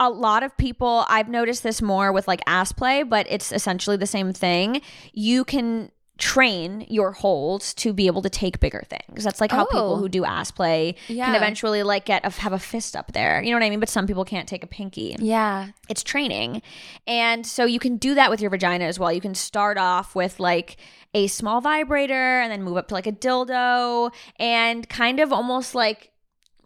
[0.00, 3.96] a lot of people, I've noticed this more with like ass play, but it's essentially
[3.96, 4.80] the same thing.
[5.12, 9.24] You can train your holds to be able to take bigger things.
[9.24, 9.96] That's like how people Oh.
[9.96, 11.24] who do ass play Yeah.
[11.26, 13.42] can eventually like get a, have a fist up there.
[13.42, 13.80] You know what I mean?
[13.80, 15.16] But some people can't take a pinky.
[15.18, 15.68] Yeah.
[15.88, 16.60] It's training.
[17.06, 19.10] And so you can do that with your vagina as well.
[19.10, 20.76] You can start off with like
[21.14, 25.74] a small vibrator and then move up to like a dildo and kind of almost
[25.74, 26.09] like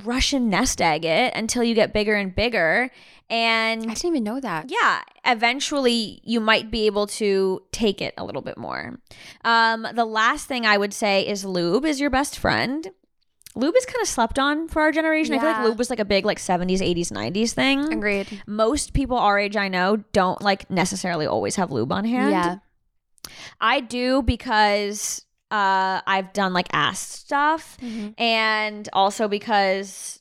[0.03, 2.91] Russian nest egg it until you get bigger and bigger.
[3.31, 4.71] And I didn't even know that.
[4.71, 9.01] yeah, eventually you might be able to take it a little bit more.
[9.45, 12.91] Um, the last thing I would say is lube is your best friend.
[13.57, 15.35] Lube is kind of slept on for our generation.
[15.35, 17.93] I feel like lube was like a big like 70s, 80s, 90s thing.
[17.93, 18.43] Agreed.
[18.47, 22.33] Most people our age I know don't like necessarily always have lube on hand.
[22.33, 22.57] Yeah.
[23.61, 25.24] I do because
[25.55, 28.09] uh, I've done like ass stuff Mm-hmm.
[28.19, 30.21] and also because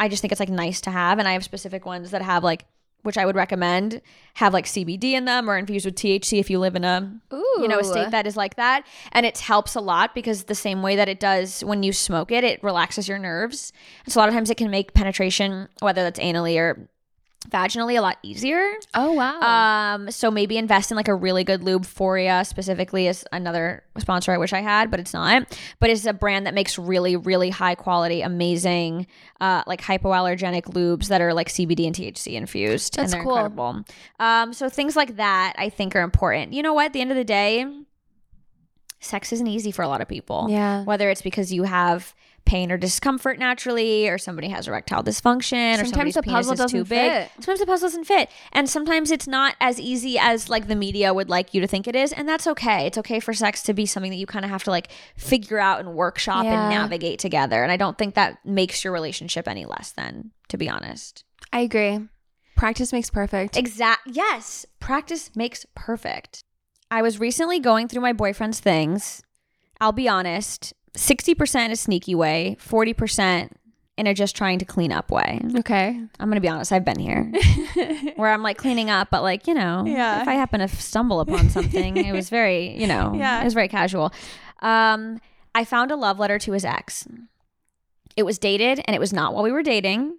[0.00, 1.18] I just think it's like nice to have.
[1.18, 2.66] And I have specific ones that have like,
[3.02, 4.00] which I would recommend,
[4.34, 6.96] have like CBD in them or infused with THC if you live in a
[7.32, 7.58] Ooh.
[7.60, 8.86] you know a state that is like that.
[9.12, 12.32] And it helps a lot because the same way that it does when you smoke
[12.32, 13.72] it, it relaxes your nerves.
[14.04, 16.88] And so a lot of times it can make penetration, whether that's anally or
[17.48, 18.74] vaginally, a lot easier.
[18.94, 19.40] Oh wow.
[19.40, 21.84] Um, so maybe invest in like a really good lube.
[21.84, 25.58] Foria specifically is another sponsor I wish I had, but it's not.
[25.80, 29.06] But it's a brand that makes really, really high quality, amazing,
[29.40, 32.96] uh, like hypoallergenic lubes that are like CBD and THC infused.
[32.96, 33.36] That's and they're cool.
[33.36, 33.84] incredible.
[34.20, 36.52] Um, so things like that I think are important.
[36.52, 36.86] You know what?
[36.86, 37.66] At the end of the day,
[39.00, 40.82] sex isn't easy for a lot of people yeah.
[40.84, 45.84] whether it's because you have pain or discomfort naturally or somebody has erectile dysfunction or
[45.84, 47.30] Sometimes somebody's the puzzle is too doesn't big fit.
[47.36, 51.14] sometimes the puzzle doesn't fit and sometimes it's not as easy as like the media
[51.14, 53.72] would like you to think it is and that's okay it's okay for sex to
[53.72, 56.52] be something that you kind of have to like figure out and workshop Yeah.
[56.68, 60.56] and navigate together and i don't think that makes your relationship any less than to
[60.58, 62.00] be honest I agree.
[62.56, 63.56] Practice makes perfect.
[63.56, 64.02] Exact.
[64.06, 66.42] Yes, practice makes perfect.
[66.90, 69.22] I was recently going through my boyfriend's things.
[69.80, 73.50] I'll be honest, 60% a sneaky way, 40%
[73.96, 75.40] in a just trying to clean up way.
[75.56, 75.88] Okay.
[76.18, 77.30] I'm going to be honest, I've been here
[78.16, 80.22] where I'm like cleaning up, but like, you know, Yeah.
[80.22, 83.40] if I happen to stumble upon something, it was very, you know, Yeah.
[83.40, 84.12] it was very casual.
[84.60, 85.20] Um,
[85.54, 87.06] I found a love letter to his ex.
[88.16, 90.16] It was dated and it was not while we were dating,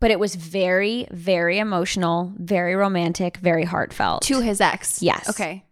[0.00, 4.22] but it was very, very emotional, very romantic, very heartfelt.
[4.24, 5.00] to his ex.
[5.02, 5.28] Yes.
[5.30, 5.64] Okay.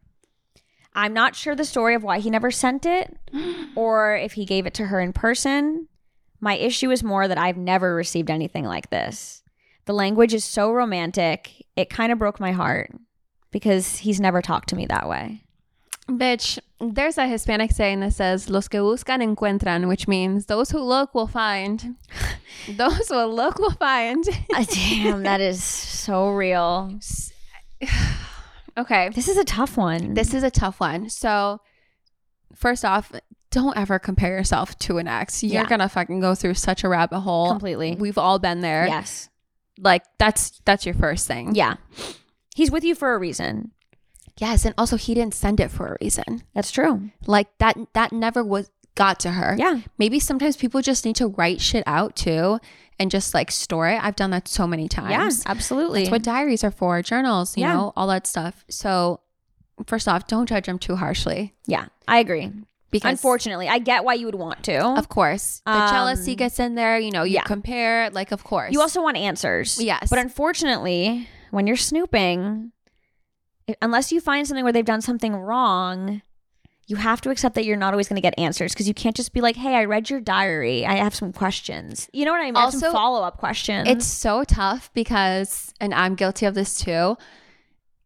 [0.94, 3.16] I'm not sure the story of why he never sent it
[3.74, 5.88] or if he gave it to her in person.
[6.40, 9.42] My issue is more that I've never received anything like this.
[9.84, 12.90] The language is so romantic, it kind of broke my heart
[13.50, 15.42] because he's never talked to me that way.
[16.08, 20.80] Bitch, there's a Hispanic saying that says, Los que buscan encuentran, which means those who
[20.80, 21.94] look will find.
[22.68, 24.24] those who look will find.
[24.52, 26.98] Ah, Damn, that is so real.
[28.76, 29.10] okay.
[29.14, 30.14] This is a tough one.
[30.14, 31.08] This is a tough one.
[31.10, 31.60] So,
[32.54, 33.12] first off,
[33.50, 35.42] don't ever compare yourself to an ex.
[35.42, 35.68] You're Yeah.
[35.68, 37.50] gonna fucking go through such a rabbit hole.
[37.50, 37.96] completely.
[37.96, 38.86] We've all been there.
[38.86, 39.28] Yes.
[39.78, 41.54] Like that's that's your first thing.
[41.54, 41.74] Yeah.
[42.54, 43.72] He's with you for a reason.
[44.38, 46.42] Yes, and also he didn't send it for a reason.
[46.54, 47.10] That's true.
[47.26, 49.54] Like that that never was got to her.
[49.58, 49.80] Yeah.
[49.98, 52.58] Maybe sometimes people just need to write shit out too
[53.02, 54.02] and just like store it.
[54.02, 55.42] I've done that so many Yeah, times.
[55.44, 56.00] absolutely.
[56.04, 57.74] That's what diaries are for, journals, you Yeah.
[57.74, 58.64] know, all that stuff.
[58.70, 59.20] So
[59.86, 61.54] first off, don't judge them too harshly.
[61.66, 62.50] yeah, I agree.
[62.90, 64.76] Because Unfortunately, I get why you would want to.
[64.84, 65.62] Of course.
[65.64, 67.42] The Um, jealousy gets in there, you know, you yeah.
[67.44, 68.70] compare, like of course.
[68.72, 69.80] You also want answers.
[69.82, 70.08] Yes.
[70.10, 72.70] But unfortunately, when you're snooping,
[73.80, 76.20] unless you find something where they've done something wrong,
[76.92, 79.16] you have to accept that you're not always going to get answers because you can't
[79.16, 80.84] just be like, "Hey, I read your diary.
[80.84, 82.56] I have some questions." You know what I mean?
[82.56, 83.88] I have some Also, follow up questions.
[83.88, 87.16] It's so tough because, and I'm guilty of this too.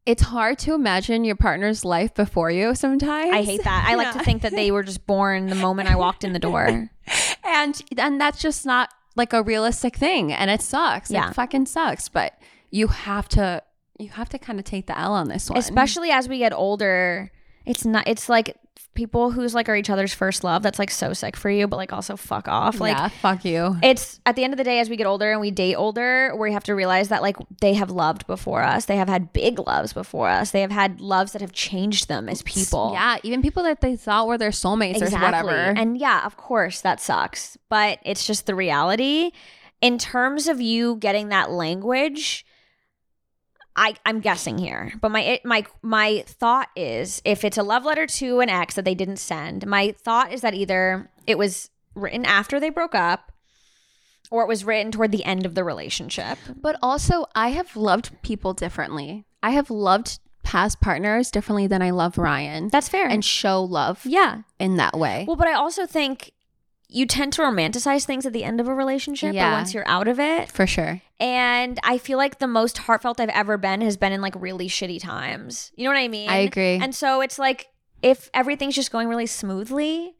[0.06, 3.34] It's hard to imagine your partner's life before you sometimes.
[3.34, 3.86] I hate that.
[3.88, 6.38] I like to think that they were just born the moment I walked in the
[6.38, 6.88] door.
[7.44, 11.10] and and that's just not like a realistic thing, and it sucks.
[11.10, 11.30] Yeah.
[11.30, 12.08] it fucking sucks.
[12.08, 12.38] But
[12.70, 13.64] you have to,
[13.98, 16.52] you have to kind of take the L on this one, Especially as we get
[16.52, 17.32] older,
[17.64, 18.06] it's not.
[18.06, 18.56] It's like
[18.94, 20.62] people who's like are each other's first love.
[20.62, 22.80] That's like so sick for you, but like also fuck off.
[22.80, 23.76] Like yeah, fuck you.
[23.82, 26.34] it's at the end of the day as we get older and we date older
[26.36, 29.58] we have to realize that like they have loved before us they have had big
[29.58, 33.42] loves before us they have had loves that have changed them as people Yeah, even
[33.42, 35.50] people that they thought were their soulmates or whatever.
[35.50, 39.30] and yeah of course that sucks but it's just the reality
[39.80, 42.44] in terms of you getting that language
[43.76, 47.84] I, I'm guessing here, but my it, my my thought is if it's a love
[47.84, 51.68] letter to an ex that they didn't send, my thought is that either it was
[51.94, 53.32] written after they broke up,
[54.30, 56.38] or it was written toward the end of the relationship.
[56.60, 59.24] But also, I have loved people differently.
[59.42, 63.08] I have loved past partners differently than I love Ryan That's fair.
[63.08, 65.24] and show love yeah, in that way.
[65.26, 66.32] well, but I also think
[66.88, 69.48] you tend to romanticize things at the end of a relationship, Yeah.
[69.50, 70.50] or once you're out of it.
[70.52, 71.02] For sure.
[71.18, 74.68] And I feel like the most heartfelt I've ever been has been in like really
[74.68, 75.72] shitty times.
[75.74, 76.30] You know what I mean?
[76.30, 76.78] I agree.
[76.80, 77.66] And so it's like
[78.02, 80.14] if everything's just going really smoothly,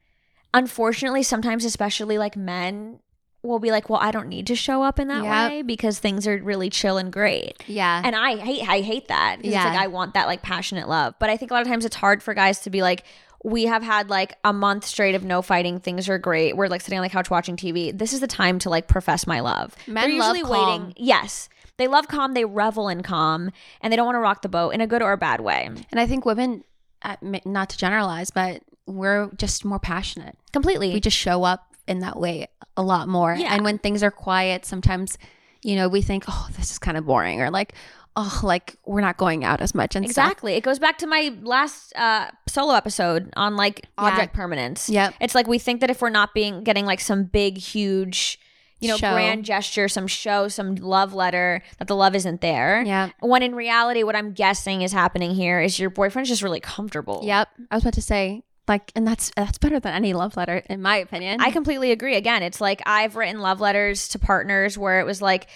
[0.55, 3.01] unfortunately, sometimes, especially like men,
[3.43, 5.51] will be like, well, I don't need to show up in that Yep.
[5.51, 7.63] way because things are really chill and great.
[7.69, 8.03] Yeah.
[8.05, 9.45] And I hate I hate that.
[9.45, 9.59] Yeah.
[9.59, 11.15] It's like I want that like passionate love.
[11.21, 13.05] But I think a lot of times it's hard for guys to be like,
[13.47, 15.79] we have had like a month straight of no fighting.
[15.79, 16.57] Things are great.
[16.57, 17.97] We're like sitting on the couch watching TV.
[17.97, 19.77] This is the time to like profess my love.
[19.87, 20.81] Men They're love usually calm.
[20.83, 20.95] waiting.
[20.97, 21.49] Yes.
[21.77, 22.35] They love calm.
[22.35, 25.01] They revel in calm and they don't want to rock the boat in a good
[25.01, 25.65] or a bad way.
[25.65, 26.65] and I think women,
[27.03, 30.37] uh, not to generalize, but we're just more passionate.
[30.53, 30.93] Completely.
[30.93, 33.33] We just show up in that way a lot more.
[33.39, 33.55] Yeah.
[33.55, 35.19] And when things are quiet, sometimes,
[35.63, 37.75] you know, we think, oh, this is kind of boring or like,
[38.17, 40.25] oh, like we're not going out as much and stuff.
[40.27, 40.55] Exactly.
[40.55, 44.05] It goes back to my last uh, solo episode on like Yeah.
[44.07, 44.89] object permanence.
[44.89, 45.15] Yep.
[45.21, 48.39] It's like we think that if we're not being getting like some big, huge,
[48.81, 49.13] you know, Show.
[49.13, 52.83] grand gesture, some show, some love letter, that the love isn't there.
[52.87, 53.11] Yeah.
[53.21, 57.21] When in reality, what I'm guessing is happening here is your boyfriend's just really comfortable.
[57.25, 57.49] Yep.
[57.71, 60.83] I was about to say, like, and that's that's better than any love letter, in
[60.83, 61.41] my opinion.
[61.41, 62.17] I completely agree.
[62.17, 65.47] Again, it's like I've written love letters to partners where it was like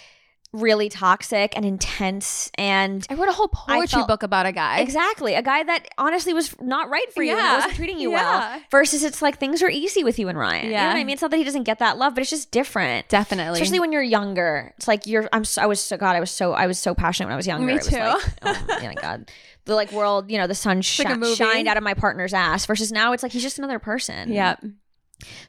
[0.52, 4.80] really toxic and intense and I wrote a whole poetry felt- book about a guy.
[4.80, 5.34] Exactly.
[5.34, 8.16] A guy that honestly was not right for you and wasn't treating you Yeah.
[8.54, 8.60] well.
[8.72, 10.64] Versus it's like things are easy with you and Ryan.
[10.64, 10.88] You know Yeah.
[10.88, 11.12] what I mean?
[11.12, 13.08] It's not that he doesn't get that love, but it's just different.
[13.08, 13.60] Definitely.
[13.60, 14.74] Especially when you're younger.
[14.76, 16.96] It's like you're I'm so, I was so god, I was so I was so
[16.96, 17.66] passionate when I was younger.
[17.66, 17.96] Me It was too.
[17.98, 19.30] like, oh my god.
[19.66, 22.66] The like world, you know, the sun like a shined out of my partner's ass
[22.66, 24.32] versus now it's like he's just another person.
[24.32, 24.56] Yeah.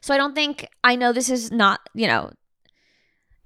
[0.00, 2.30] So I don't think I know this is not, you know,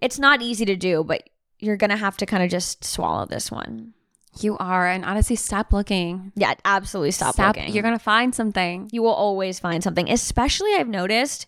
[0.02, 1.22] it's not easy to do, but
[1.58, 3.94] you're gonna have to kind of just swallow this one.
[4.40, 6.32] You are, and honestly, stop looking.
[6.36, 7.72] Yeah, absolutely stop, looking.
[7.72, 8.88] You're gonna find something.
[8.92, 10.10] you will always find something.
[10.10, 11.46] Especially, I've noticed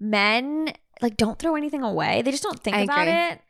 [0.00, 2.22] men like don't throw anything away.
[2.22, 3.12] They just don't think I about agree.
[3.12, 3.40] it.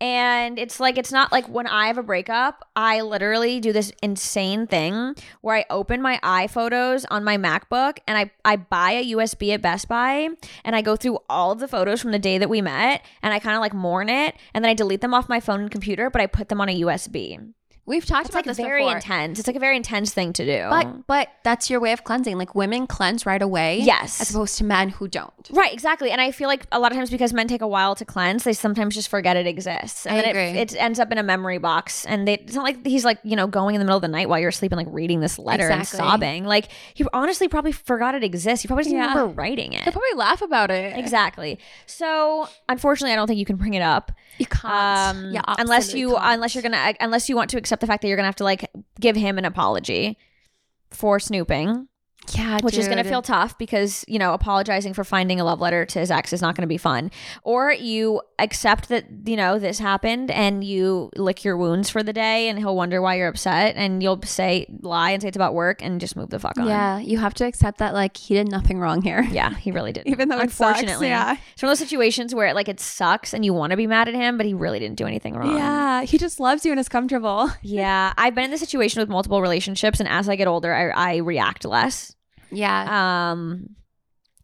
[0.00, 3.92] And it's like it's not like when I have a breakup, I literally do this
[4.02, 9.12] insane thing where I open my iPhotos on my MacBook and I I buy a
[9.12, 10.28] USB at Best Buy
[10.64, 13.32] and I go through all of the photos from the day that we met and
[13.32, 15.70] I kind of like mourn it and then I delete them off my phone and
[15.70, 17.54] computer, but I put them on a USB.
[17.86, 18.96] We've talked It's about like this very before.
[18.96, 19.38] intense.
[19.38, 20.66] It's like a very intense thing to do.
[20.70, 22.38] But but that's your way of cleansing.
[22.38, 23.80] Like women cleanse right away.
[23.80, 24.20] Yes.
[24.22, 25.32] As opposed to men who don't.
[25.50, 26.10] Right, exactly.
[26.10, 28.44] And I feel like a lot of times because men take a while to cleanse,
[28.44, 30.06] they sometimes just forget it exists.
[30.06, 30.60] And I then agree.
[30.60, 32.06] It, it ends up in a memory box.
[32.06, 34.08] And they, it's not like he's like, you know, going in the middle of the
[34.08, 36.44] night while you're asleep and like reading this letter and sobbing.
[36.44, 38.62] Like he honestly probably forgot it exists.
[38.62, 39.08] He probably doesn't Yeah.
[39.08, 39.84] remember writing it.
[39.84, 40.96] They'll probably laugh about it.
[40.98, 41.58] Exactly.
[41.84, 44.10] So unfortunately, I don't think you can bring it up.
[44.38, 45.16] You can't.
[45.16, 46.34] Um, yeah, unless you can't.
[46.34, 48.44] unless you're gonna unless you want to accept the fact that you're gonna have to
[48.44, 50.18] like give him an apology
[50.90, 51.88] for snooping.
[52.32, 55.60] Yeah, which is going to feel tough because you know apologizing for finding a love
[55.60, 57.10] letter to his ex is not going to be fun
[57.42, 62.12] or you accept that you know this happened and you lick your wounds for the
[62.12, 65.54] day and he'll wonder why you're upset and you'll say lie and say it's about
[65.54, 68.34] work and just move the fuck on Yeah, you have to accept that like he
[68.34, 69.22] did nothing wrong here.
[69.30, 71.36] yeah he really did Even though it sucks, unfortunately yeah.
[71.52, 74.08] it's one of those situations where like it sucks and you want to be mad
[74.08, 76.80] at him but he really didn't do anything wrong Yeah, he just loves you and
[76.80, 77.50] is comfortable.
[77.62, 80.88] yeah i've been in this situation with multiple relationships and as i get older i,
[81.14, 82.13] I react less
[82.50, 83.30] Yeah.
[83.32, 83.70] Um,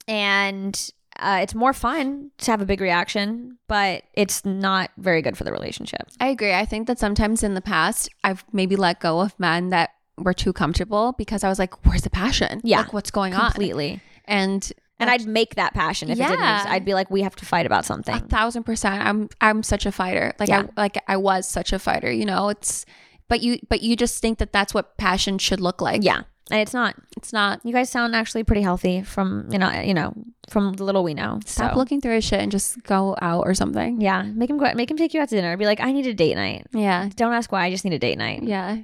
[0.09, 5.37] and uh, it's more fun to have a big reaction, but it's not very good
[5.37, 6.09] for the relationship.
[6.21, 6.53] I agree.
[6.53, 10.35] I think that sometimes in the past I've maybe let go of men that were
[10.35, 12.61] too comfortable because I was like, where's the passion?
[12.65, 13.51] Yeah, Like what's going on?
[13.51, 14.01] Completely.
[14.25, 16.41] And And I'd make that passion if it didn't.
[16.41, 16.57] Yeah.
[16.59, 16.73] Exist.
[16.73, 18.15] I'd be like, we have to fight about something.
[18.15, 19.03] a thousand percent.
[19.05, 20.33] I'm I'm such a fighter.
[20.39, 20.67] Like Yeah.
[20.77, 22.49] I like I was such a fighter, you know?
[22.49, 22.85] It's
[23.29, 26.03] but you but you just think that that's what passion should look like.
[26.03, 26.97] yeah, and it's not.
[27.17, 27.61] It's not.
[27.65, 30.15] You guys sound actually pretty healthy from you know you know
[30.49, 31.41] from the little we know.
[31.47, 31.79] Stop so.
[31.79, 34.01] looking through his shit and just go out or something.
[34.01, 34.73] Yeah, make him go.
[34.75, 35.57] Make him take you out to dinner.
[35.57, 36.67] Be like, I need a date night.
[36.73, 37.09] Yeah.
[37.17, 37.65] Don't ask why.
[37.65, 38.43] I just need a date night.
[38.43, 38.79] Yeah.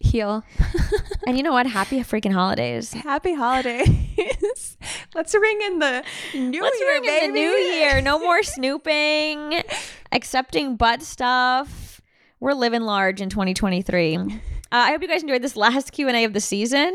[0.00, 0.44] Heal.
[1.26, 1.66] And you know what?
[1.66, 2.92] Happy freaking holidays.
[2.92, 4.76] Happy holidays.
[5.14, 6.02] Let's ring in the
[6.34, 8.00] new Let's year, ring in the new year.
[8.00, 9.62] No more snooping,
[10.10, 12.00] accepting butt stuff.
[12.40, 14.40] We're living large in 2023.
[14.72, 16.88] Uh, I hope you guys enjoyed this last Q and A of the season.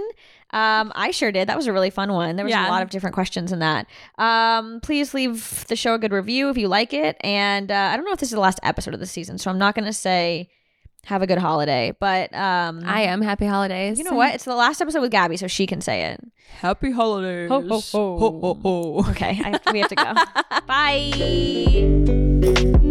[0.51, 1.49] Um, I sure did.
[1.49, 2.35] That was a really fun one.
[2.38, 2.67] There was Yeah.
[2.67, 3.88] a lot of different questions in that.
[4.17, 7.17] Um, please leave the show a good review if you like it.
[7.21, 9.51] And uh, I don't know if this is the last episode of the season, so
[9.51, 10.49] I'm not going to say
[11.05, 11.93] have a good holiday.
[11.99, 13.97] But um, I am happy holidays.
[13.97, 14.35] you know what?
[14.35, 16.21] It's the last episode with Gabby, so she can say it.
[16.59, 17.49] Happy holidays.
[17.49, 18.39] Ho, ho, ho.
[18.39, 19.05] ho, ho.
[19.11, 20.13] Okay, I, we have to go.
[20.67, 22.85] Bye.